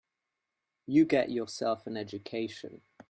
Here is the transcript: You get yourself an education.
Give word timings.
You 0.87 1.05
get 1.05 1.29
yourself 1.29 1.85
an 1.85 1.95
education. 1.95 2.81